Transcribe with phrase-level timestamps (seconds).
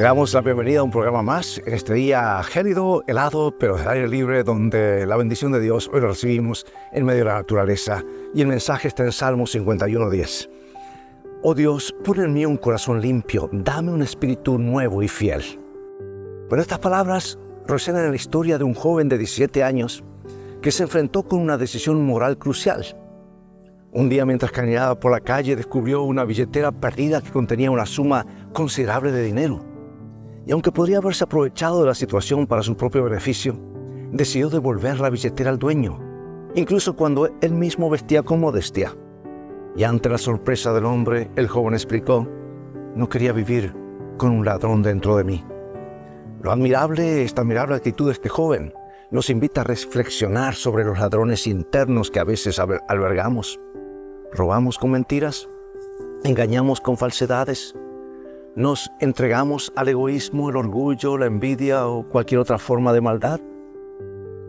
[0.00, 3.86] Te damos la bienvenida a un programa más en este día gélido, helado, pero de
[3.86, 8.02] aire libre, donde la bendición de Dios hoy lo recibimos en medio de la naturaleza.
[8.34, 10.48] Y el mensaje está en Salmo 51.10.
[11.42, 15.42] Oh Dios, pon en mí un corazón limpio, dame un espíritu nuevo y fiel.
[16.48, 20.02] Bueno, estas palabras resuenan en la historia de un joven de 17 años
[20.62, 22.86] que se enfrentó con una decisión moral crucial.
[23.92, 28.24] Un día mientras caminaba por la calle descubrió una billetera perdida que contenía una suma
[28.54, 29.69] considerable de dinero
[30.50, 33.54] y aunque podría haberse aprovechado de la situación para su propio beneficio,
[34.10, 36.00] decidió devolver la billetera al dueño,
[36.56, 38.92] incluso cuando él mismo vestía con modestia.
[39.76, 42.26] Y ante la sorpresa del hombre, el joven explicó,
[42.96, 43.72] no quería vivir
[44.18, 45.44] con un ladrón dentro de mí.
[46.42, 48.74] Lo admirable, esta admirable actitud de este joven,
[49.12, 53.60] nos invita a reflexionar sobre los ladrones internos que a veces albergamos.
[54.32, 55.48] ¿Robamos con mentiras?
[56.24, 57.72] ¿Engañamos con falsedades?
[58.56, 63.40] Nos entregamos al egoísmo, el orgullo, la envidia o cualquier otra forma de maldad?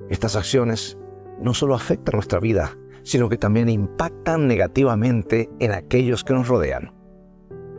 [0.10, 0.98] Estas acciones
[1.40, 6.94] no solo afectan nuestra vida, sino que también impactan negativamente en aquellos que nos rodean.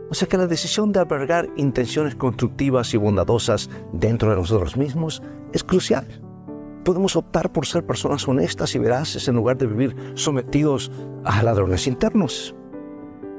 [0.09, 5.23] O sea que la decisión de albergar intenciones constructivas y bondadosas dentro de nosotros mismos
[5.53, 6.05] es crucial.
[6.83, 10.91] Podemos optar por ser personas honestas y veraces en lugar de vivir sometidos
[11.23, 12.53] a ladrones internos.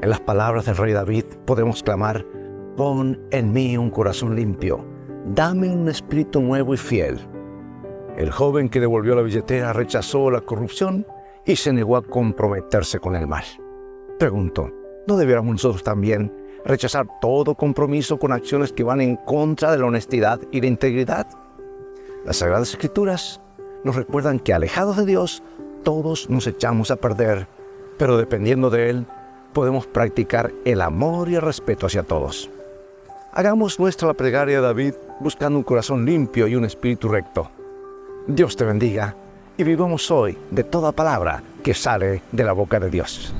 [0.02, 2.26] En las palabras del rey David podemos clamar,
[2.76, 4.84] Pon en mí un corazón limpio,
[5.26, 7.20] dame un espíritu nuevo y fiel.
[8.16, 11.06] El joven que devolvió la billetera rechazó la corrupción
[11.46, 13.44] y se negó a comprometerse con el mal.
[14.18, 14.72] Pregunto,
[15.06, 16.32] ¿no debiéramos nosotros también
[16.64, 21.28] rechazar todo compromiso con acciones que van en contra de la honestidad y la integridad?
[22.24, 23.40] Las Sagradas Escrituras
[23.84, 25.44] nos recuerdan que alejados de Dios,
[25.84, 27.46] todos nos echamos a perder,
[27.98, 29.06] pero dependiendo de Él,
[29.52, 32.50] podemos practicar el amor y el respeto hacia todos.
[33.36, 37.50] Hagamos nuestra la plegaria David buscando un corazón limpio y un espíritu recto.
[38.28, 39.16] Dios te bendiga
[39.56, 43.34] y vivamos hoy de toda palabra que sale de la boca de Dios.